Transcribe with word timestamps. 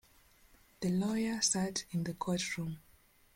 The 0.79 0.89
lawyer 0.89 1.41
sat 1.43 1.85
in 1.91 2.05
the 2.05 2.15
courtroom. 2.15 2.79